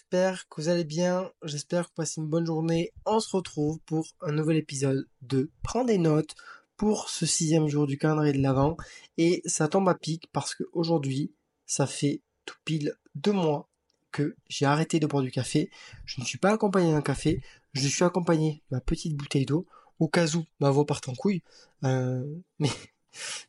[0.00, 2.90] j'espère que vous allez bien, j'espère que vous passez une bonne journée.
[3.04, 6.34] On se retrouve pour un nouvel épisode de Prends des notes
[6.78, 8.78] pour ce sixième jour du calendrier de l'Avent.
[9.18, 11.32] Et ça tombe à pic parce que aujourd'hui,
[11.66, 13.68] ça fait tout pile deux mois
[14.10, 15.70] que j'ai arrêté de boire du café.
[16.06, 17.42] Je ne suis pas accompagné d'un café,
[17.74, 19.66] je suis accompagné de ma petite bouteille d'eau,
[19.98, 21.42] au cas où ma voix part en couille.
[21.84, 22.24] Euh,
[22.58, 22.70] mais,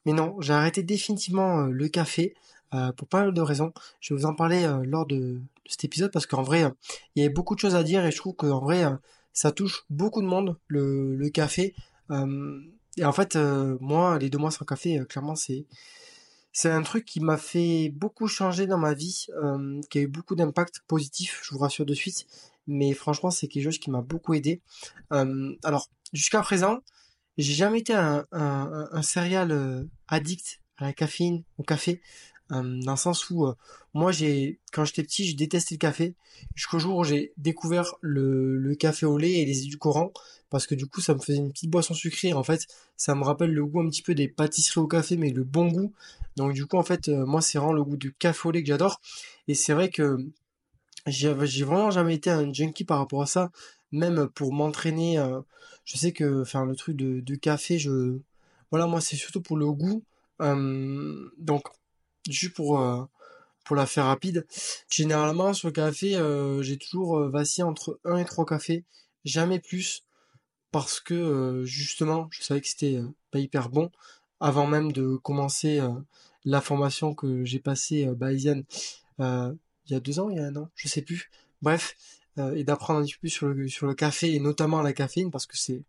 [0.05, 2.35] mais non, j'ai arrêté définitivement euh, le café.
[2.73, 3.73] Euh, pour pas mal de raisons.
[3.99, 6.69] Je vais vous en parler euh, lors de, cet épisode parce qu'en vrai, euh,
[7.15, 8.85] il y a beaucoup de choses à dire et je trouve qu'en vrai,
[9.33, 11.75] ça touche beaucoup de monde, le, café.
[12.09, 13.37] et en fait,
[13.79, 15.65] moi, les deux mois sans café, clairement, c'est
[16.53, 19.27] c'est un truc qui m'a fait beaucoup changer dans ma vie,
[19.89, 22.25] qui a eu beaucoup d'impact positif, je vous rassure de suite.
[22.67, 24.61] Mais franchement, c'est quelque chose qui m'a beaucoup aidé.
[25.09, 26.79] alors, jusqu'à présent,
[27.37, 29.01] j'ai jamais été un, un,
[30.07, 32.01] addict à la caféine, au café.
[32.51, 33.47] Dans le sens où
[33.93, 36.15] moi j'ai quand j'étais petit je détestais le café.
[36.53, 40.11] Jusqu'au jour où j'ai découvert le, café au lait et les édulcorants
[40.49, 42.33] parce que du coup ça me faisait une petite boisson sucrée.
[42.33, 45.29] En fait ça me rappelle le goût un petit peu des pâtisseries au café mais
[45.29, 45.93] le bon goût.
[46.35, 48.67] Donc du coup en fait moi c'est vraiment le goût du café au lait que
[48.67, 48.99] j'adore.
[49.47, 50.17] Et c'est vrai que
[51.07, 53.49] j'ai vraiment jamais été un junkie par rapport à ça.
[53.93, 55.23] Même pour m'entraîner
[55.85, 58.19] je sais que faire le truc de, de café je
[58.71, 60.03] voilà moi c'est surtout pour le goût.
[60.39, 61.63] Donc
[62.29, 63.03] juste pour euh,
[63.65, 64.45] pour la faire rapide.
[64.89, 68.85] Généralement sur le café, euh, j'ai toujours euh, vacillé entre 1 et 3 cafés,
[69.25, 70.03] jamais plus
[70.71, 73.91] parce que justement, je savais que c'était pas hyper bon
[74.39, 75.81] avant même de commencer
[76.45, 78.63] la formation que j'ai passée bayesienne
[79.19, 79.57] il
[79.89, 81.29] y a deux ans, il y a un an, je sais plus.
[81.61, 81.97] Bref,
[82.55, 85.29] et d'apprendre un petit peu plus sur le sur le café et notamment la caféine
[85.29, 85.83] parce que c'est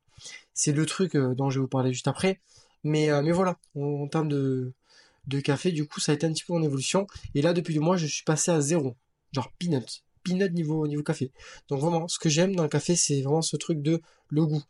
[0.53, 2.41] c'est le truc dont je vais vous parler juste après.
[2.83, 4.73] Mais mais voilà, en termes de
[5.27, 7.07] de café, du coup, ça a été un petit peu en évolution.
[7.35, 8.97] Et là, depuis deux mois, je suis passé à zéro.
[9.33, 10.05] Genre peanut.
[10.25, 11.33] Peanut niveau, niveau café.
[11.69, 14.63] Donc vraiment, ce que j'aime dans le café, c'est vraiment ce truc de le goût.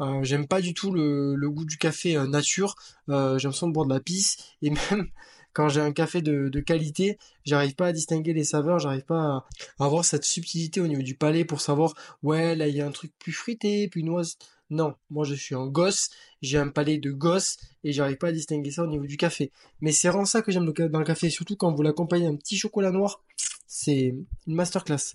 [0.00, 2.74] Euh, j'aime pas du tout le, goût du café euh, nature.
[3.08, 4.36] Euh, j'ai boire de la pisse.
[4.62, 5.08] Et même
[5.52, 9.44] quand j'ai un café de, qualité, j'arrive pas à distinguer les saveurs, j'arrive pas
[9.78, 12.86] à avoir cette subtilité au niveau du palais pour savoir, ouais, là, il y a
[12.86, 14.38] un truc plus fruité, plus noise.
[14.70, 16.10] Non, moi je suis un gosse,
[16.42, 19.50] j'ai un palais de gosse et j'arrive pas à distinguer ça au niveau du café.
[19.80, 22.56] Mais c'est vraiment ça que j'aime dans le café, surtout quand vous l'accompagnez un petit
[22.56, 23.22] chocolat noir,
[23.66, 24.14] c'est
[24.46, 25.14] une masterclass.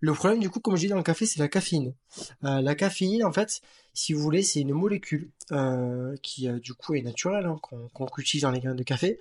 [0.00, 1.94] Le problème du coup, comme je dis dans le café, c'est la caféine.
[2.44, 3.60] Euh, la caféine, en fait,
[3.92, 8.06] si vous voulez, c'est une molécule euh, qui euh, du coup est naturelle, hein, qu'on
[8.18, 9.18] utilise dans les graines de café.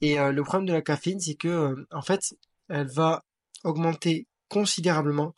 [0.00, 2.34] Et le problème de la caféine, c'est que en fait,
[2.68, 3.24] elle va
[3.62, 5.34] augmenter considérablement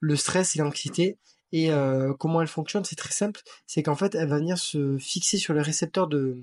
[0.00, 1.16] le stress et l'anxiété
[1.52, 3.40] et euh, comment elle fonctionne, c'est très simple.
[3.66, 6.38] C'est qu'en fait, elle va venir se fixer sur les récepteurs de...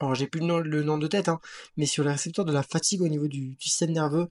[0.00, 1.40] Alors j'ai plus le nom, le de tête, hein,
[1.76, 4.28] mais sur les récepteurs de la fatigue au niveau du, système nerveux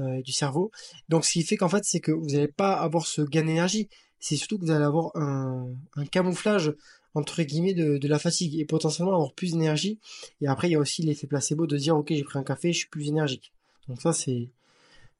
[0.00, 0.72] euh, du cerveau.
[1.08, 3.88] Donc ce qui fait qu'en fait, c'est que vous n'allez pas avoir ce gain d'énergie.
[4.18, 5.66] C'est surtout que vous allez avoir un,
[6.10, 6.72] camouflage
[7.14, 10.00] entre guillemets de, la fatigue et potentiellement avoir plus d'énergie.
[10.40, 12.72] Et après, il y a aussi l'effet placebo de dire ok, j'ai pris un café,
[12.72, 13.52] je suis plus énergique.
[13.88, 14.48] Donc ça, c'est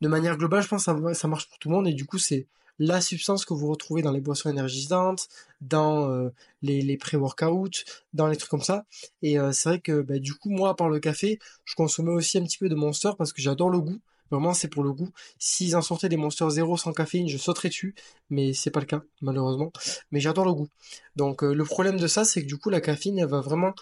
[0.01, 2.19] de manière globale, je pense que ça marche pour tout le monde et du coup,
[2.19, 2.47] c'est
[2.79, 5.29] la substance que vous retrouvez dans les boissons énergisantes,
[5.61, 6.31] dans euh,
[6.63, 8.85] les, pré-workouts, dans les trucs comme ça.
[9.23, 12.39] Et euh, c'est vrai que bah, du coup, moi, par le café, je consommais aussi
[12.39, 14.01] un petit peu de Monster parce que j'adore le goût.
[14.31, 15.11] Vraiment, c'est pour le goût.
[15.39, 17.95] S'ils en sortaient des Monster zéro sans caféine, je sauterais dessus,
[18.31, 19.71] mais c'est pas le cas, malheureusement.
[20.11, 20.69] Mais j'adore le goût.
[21.15, 23.75] Donc euh, le problème de ça, c'est que du coup, la caféine, elle va vraiment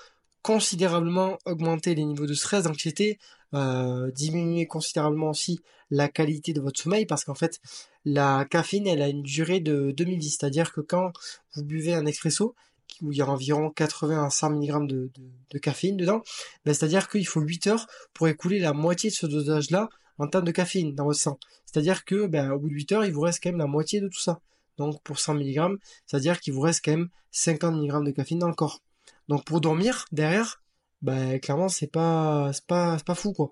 [0.42, 3.18] considérablement augmenter les niveaux de stress, d'anxiété,
[3.54, 5.60] euh, diminuer considérablement aussi
[5.90, 7.60] la qualité de votre sommeil parce qu'en fait
[8.06, 11.12] la caféine elle a une durée de 2010 c'est-à-dire que quand
[11.54, 12.54] vous buvez un expresso
[13.02, 15.10] où il y a environ 80 à 100 mg de,
[15.50, 16.22] de, caféine dedans,
[16.64, 19.88] ben, c'est-à-dire qu'il faut 8 heures pour écouler la moitié de ce dosage-là
[20.18, 21.38] en termes de caféine dans votre sang.
[21.66, 24.00] C'est-à-dire que ben, au bout de 8 heures, il vous reste quand même la moitié
[24.00, 24.40] de tout ça.
[24.78, 28.48] Donc pour 100 mg, c'est-à-dire qu'il vous reste quand même 50 mg de caféine dans
[28.48, 28.80] le corps.
[29.28, 30.62] Donc pour dormir derrière,
[31.02, 33.50] bah clairement c'est pas c'est pas c'est pas fou quoi.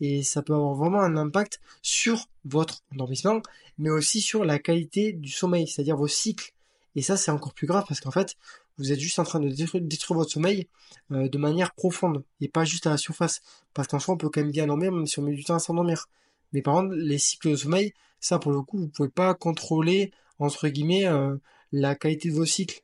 [0.00, 3.40] Et ça peut avoir vraiment un impact sur votre endormissement,
[3.78, 6.52] mais aussi sur la qualité du sommeil, c'est-à-dire vos cycles.
[6.96, 8.36] Et ça c'est encore plus grave parce qu'en fait
[8.78, 10.68] vous êtes juste en train de détruire, votre sommeil
[11.12, 13.42] euh, de manière profonde et pas juste à la surface.
[13.74, 15.54] Parce qu'en soi on peut quand même bien dormir même si on met du temps
[15.54, 16.08] à s'endormir.
[16.52, 20.12] Mais par contre les cycles de sommeil, ça pour le coup vous pouvez pas contrôler
[20.38, 21.36] entre guillemets euh,
[21.72, 22.82] la qualité de vos cycles.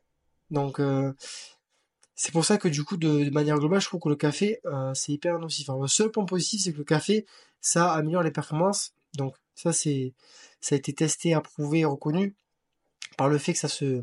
[0.50, 1.12] Donc euh,
[2.20, 4.92] c'est pour ça que du coup, de, manière globale, je trouve que le café, euh,
[4.92, 5.68] c'est hyper nocif.
[5.68, 7.26] le seul point positif, c'est que le café,
[7.60, 8.92] ça améliore les performances.
[9.16, 10.14] Donc ça, c'est,
[10.60, 12.34] ça a été testé, approuvé, reconnu
[13.16, 14.02] par le fait que ça se,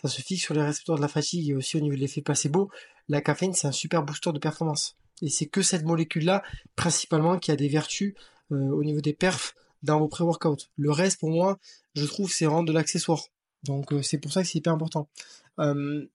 [0.00, 2.22] ça se fixe sur les récepteurs de la fatigue et aussi au niveau de l'effet
[2.22, 2.70] placebo.
[3.08, 4.96] La caféine, c'est un super booster de performance.
[5.20, 6.44] Et c'est que cette molécule-là,
[6.76, 8.14] principalement, qui a des vertus
[8.52, 10.68] euh, au niveau des perfs dans vos pré-workouts.
[10.76, 11.58] Le reste, pour moi,
[11.96, 13.24] je trouve, c'est vraiment de l'accessoire.
[13.64, 15.08] Donc, euh, c'est pour ça que c'est hyper important.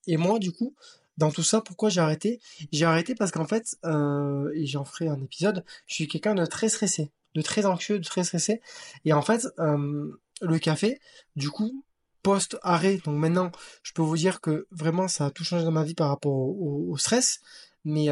[0.07, 0.73] Et moi, du coup,
[1.17, 2.39] dans tout ça, pourquoi j'ai arrêté?
[2.71, 6.45] J'ai arrêté parce qu'en fait, euh, et j'en ferai un épisode, je suis quelqu'un de
[6.45, 8.61] très stressé, de très anxieux, de très stressé.
[9.05, 10.99] Et en fait, le café,
[11.35, 11.83] du coup,
[12.23, 13.51] post-arrêt, donc maintenant,
[13.83, 16.33] je peux vous dire que vraiment, ça a tout changé dans ma vie par rapport
[16.33, 17.41] au, stress.
[17.85, 18.07] Mais,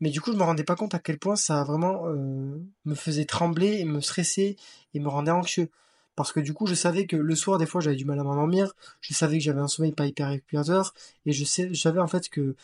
[0.00, 3.26] mais du coup, je me rendais pas compte à quel point ça vraiment me faisait
[3.26, 4.56] trembler et me stresser
[4.94, 5.70] et me rendait anxieux
[6.16, 8.24] parce que du coup je savais que le soir des fois j'avais du mal à
[8.24, 10.94] m'endormir, je savais que j'avais un sommeil pas hyper récupérateur
[11.26, 12.56] et je, sais, je savais en fait que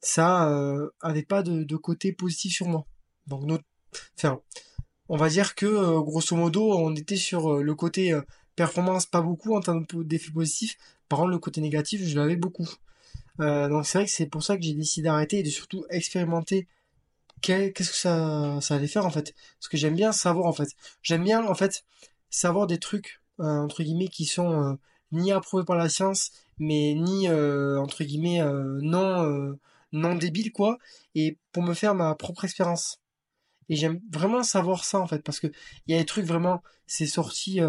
[0.00, 2.86] ça euh, avait pas de, côté positif sur moi.
[3.26, 3.42] Donc
[5.08, 8.22] on va dire que euh, grosso modo on était sur euh, le côté euh,
[8.56, 12.68] performance pas beaucoup en termes d'effets positifs, par contre le côté négatif je l'avais beaucoup.
[13.38, 16.68] donc c'est vrai que c'est pour ça que j'ai décidé d'arrêter et de surtout expérimenter
[17.40, 19.34] qu'est-ce que ça, ça allait faire en fait.
[19.58, 20.68] Parce que j'aime bien savoir en fait.
[21.02, 21.84] J'aime bien en fait
[22.30, 24.74] savoir des trucs, euh, entre guillemets, qui sont euh,
[25.12, 28.40] ni approuvés par la science, mais ni, euh, entre guillemets,
[28.80, 29.58] non,
[29.92, 30.78] non débiles, quoi,
[31.14, 33.00] et pour me faire ma propre expérience.
[33.68, 35.48] Et j'aime vraiment savoir ça, en fait, parce que
[35.86, 37.60] il y a des trucs vraiment, c'est sorti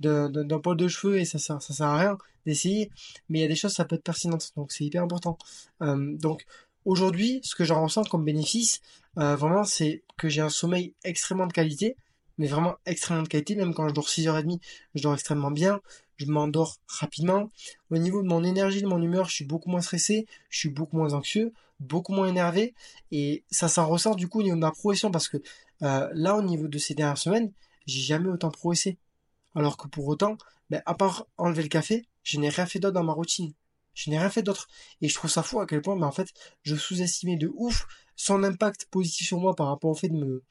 [0.00, 2.90] d'un poil de cheveux et ça sert, ça sert à rien d'essayer,
[3.28, 5.38] mais il y a des choses, ça peut être pertinente, donc c'est hyper important.
[5.80, 6.44] donc,
[6.84, 8.80] aujourd'hui, ce que j'en ressens comme bénéfice,
[9.16, 11.96] vraiment, c'est que j'ai un sommeil extrêmement de qualité,
[12.38, 13.54] mais vraiment extrêmement de qualité.
[13.54, 14.60] Même quand je dors 6h30,
[14.94, 15.80] je dors extrêmement bien.
[16.16, 17.50] Je m'endors rapidement.
[17.90, 20.68] Au niveau de mon énergie, de mon humeur, je suis beaucoup moins stressé, je suis
[20.68, 22.74] beaucoup moins anxieux, beaucoup moins énervé.
[23.10, 25.38] Et ça s'en ressort du coup au niveau de ma progression parce que
[25.82, 27.52] euh, là, au niveau de ces dernières semaines,
[27.86, 28.98] j'ai jamais autant progressé.
[29.54, 30.36] Alors que pour autant,
[30.70, 33.52] ben, à part enlever le café, je n'ai rien fait d'autre dans ma routine.
[33.94, 34.68] Je n'ai rien fait d'autre.
[35.00, 36.28] Et je trouve ça fou à quel point, ben, en fait,
[36.62, 37.86] je sous-estimais de ouf
[38.16, 40.44] son impact positif sur moi par rapport au fait de me,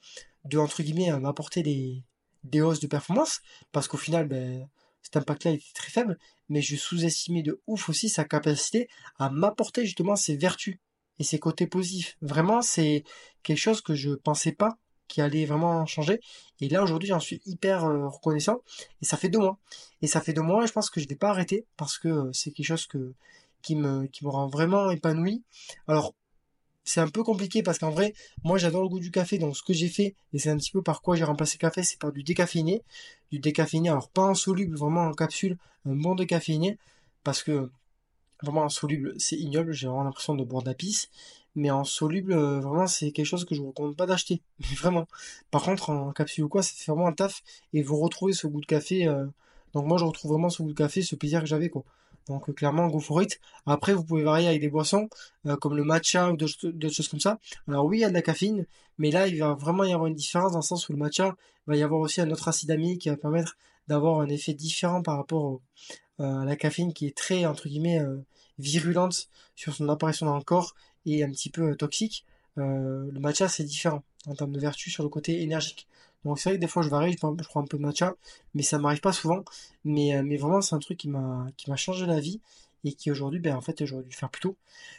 [0.46, 2.04] de entre guillemets m'apporter des,
[2.44, 3.42] des hausses de performance
[3.72, 4.68] parce qu'au final ben,
[5.02, 6.18] cet impact là était très faible
[6.50, 10.80] mais je sous-estimais de ouf aussi sa capacité à m'apporter justement ses vertus
[11.18, 12.18] et ses côtés positifs.
[12.22, 13.04] Vraiment c'est
[13.44, 14.78] quelque chose que je pensais pas
[15.08, 16.20] qui allait vraiment changer.
[16.60, 18.62] Et là aujourd'hui j'en suis hyper euh, reconnaissant
[19.02, 19.60] et ça fait deux mois.
[20.02, 22.08] Et ça fait deux mois et je pense que je vais pas arrêter parce que
[22.08, 23.14] euh, c'est quelque chose que
[23.62, 25.44] qui me qui me rend vraiment épanoui.
[25.88, 26.16] Alors
[26.83, 28.13] c'est un peu compliqué parce qu'en vrai,
[28.44, 30.72] moi j'adore le goût du café, donc ce que j'ai fait, et c'est un petit
[30.72, 32.83] peu par quoi j'ai remplacé le café, c'est par du décaféiné.
[33.31, 36.78] Du décaféiné, alors pas en soluble, vraiment en capsule, un bon décaféiné,
[37.24, 37.69] parce que
[38.44, 40.74] vraiment en soluble c'est ignoble, j'ai vraiment l'impression de boire de
[41.56, 45.07] mais en soluble, euh, vraiment c'est quelque chose que je vous recommande pas d'acheter, vraiment.
[45.51, 47.44] Par contre en capsule ou quoi, ça fait vraiment un taf,
[47.74, 49.25] et vous retrouvez ce goût de café, euh,
[49.74, 51.83] donc moi je retrouve vraiment ce goût de café, ce plaisir que j'avais quoi.
[52.27, 53.21] Donc euh, clairement, go for.
[53.65, 55.09] Après, vous pouvez varier avec des boissons
[55.45, 57.39] euh, comme le matcha ou d'autres choses comme ça.
[57.68, 58.65] Alors oui, il y a de la caféine,
[58.97, 61.35] mais là, il va vraiment y avoir une différence dans le sens où le matcha
[61.68, 63.57] va y avoir aussi un autre acide amine qui va permettre
[63.88, 65.62] d'avoir un effet différent par rapport
[66.19, 68.01] euh, à la caféine qui est très entre guillemets
[68.59, 70.75] virulente sur son apparition dans le corps
[71.06, 72.25] et un petit peu toxique.
[72.57, 75.88] le matcha c'est différent en termes de vertu sur le côté énergique.
[76.25, 77.31] Donc c'est vrai que des fois je varie, je prends,
[77.62, 78.15] un peu de matcha,
[78.53, 79.44] mais ça m'arrive pas souvent.
[79.85, 82.40] Mais, euh, mais vraiment c'est un truc qui m'a qui m'a changé la vie
[82.83, 84.56] et qui aujourd'hui, ben en fait j'aurais dû faire plus tôt.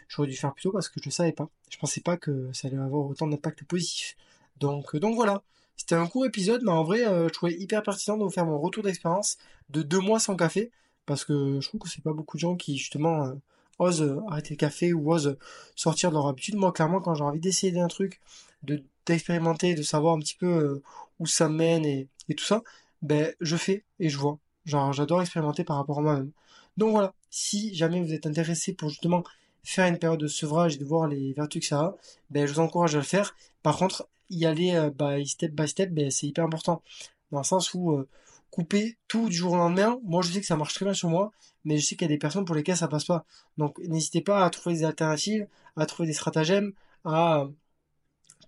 [0.09, 1.49] J'aurais dû faire plus tôt parce que je ne savais pas.
[1.71, 4.17] Je pensais pas que ça allait avoir autant d'impact positif.
[4.59, 5.43] Donc euh, donc voilà.
[5.77, 8.47] C'était un court épisode, mais en vrai, euh, je trouvais hyper pertinent de vous faire
[8.47, 9.39] mon retour d'expérience
[9.71, 10.71] de deux mois sans café,
[11.07, 13.33] parce que je trouve que c'est pas beaucoup de gens qui justement
[13.79, 15.37] osent arrêter le café ou osent
[15.75, 16.57] sortir de leur habitude.
[16.57, 18.21] Moi, clairement, quand j'ai envie d'essayer un truc,
[18.63, 20.83] de d'expérimenter, de savoir un petit peu
[21.19, 22.63] où ça mène et, tout ça,
[23.03, 24.39] ben je fais et je vois.
[24.65, 26.31] Genre j'adore expérimenter par rapport à moi-même.
[26.77, 29.23] Donc voilà, si jamais vous êtes intéressé pour justement
[29.65, 31.97] faire une période de sevrage et de voir les vertus que ça a,
[32.31, 33.35] ben je vous encourage à le faire.
[33.63, 36.83] Par contre, y aller euh, by step by step, ben c'est hyper important.
[37.31, 38.09] Dans le sens où euh,
[38.51, 41.09] couper tout du jour au lendemain, moi je sais que ça marche très bien sur
[41.09, 41.33] moi,
[41.65, 43.25] mais je sais qu'il y a des personnes pour lesquelles ça passe pas.
[43.59, 46.73] Donc n'hésitez pas à trouver des alternatives, à trouver des stratagèmes,
[47.05, 47.49] à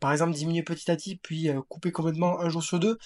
[0.01, 2.99] par exemple diminuer petit à petit, puis euh, couper complètement un jour sur deux,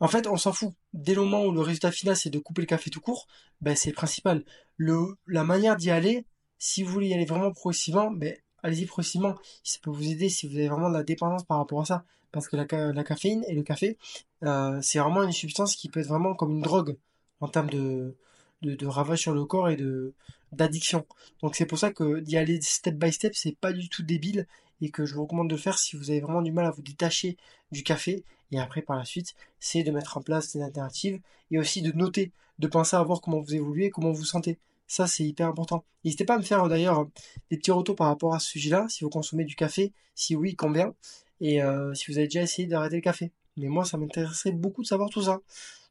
[0.00, 0.72] en fait, on s'en fout.
[0.92, 3.26] Dès le moment où le résultat final, c'est de couper le café tout court,
[3.60, 4.44] ben, c'est le principal.
[4.76, 6.24] Le, la manière d'y aller,
[6.58, 9.34] si vous voulez y aller vraiment progressivement, ben, allez-y progressivement.
[9.64, 12.04] Ça peut vous aider si vous avez vraiment de la dépendance par rapport à ça.
[12.30, 13.98] Parce que la, la caféine et le café,
[14.44, 16.96] euh, c'est vraiment une substance qui peut être vraiment comme une drogue
[17.40, 18.16] en termes de,
[18.62, 20.14] de, de ravage sur le corps et de
[20.52, 21.06] d'addiction.
[21.42, 24.46] Donc c'est pour ça que d'y aller step by step, c'est pas du tout débile
[24.80, 26.82] et que je vous recommande de faire si vous avez vraiment du mal à vous
[26.82, 27.36] détacher
[27.72, 28.24] du café.
[28.50, 31.92] Et après, par la suite, c'est de mettre en place des alternatives et aussi de
[31.92, 34.58] noter, de penser à voir comment vous évoluez, comment vous sentez.
[34.86, 35.84] Ça, c'est hyper important.
[36.04, 37.06] N'hésitez pas à me faire d'ailleurs
[37.50, 40.56] des petits retours par rapport à ce sujet-là, si vous consommez du café, si oui,
[40.56, 40.94] combien,
[41.40, 43.32] et euh, si vous avez déjà essayé d'arrêter le café.
[43.58, 45.40] mais moi, ça m'intéresserait beaucoup de savoir tout ça.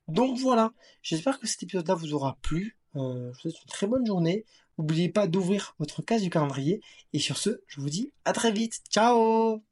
[0.08, 0.72] Donc voilà,
[1.02, 2.78] j'espère que cet épisode-là vous aura plu.
[2.96, 4.46] Euh, je vous souhaite une très bonne journée.
[4.78, 6.82] N'oubliez pas d'ouvrir votre case du calendrier.
[7.14, 8.82] Et sur ce, je vous dis à très vite.
[8.90, 9.64] Ciao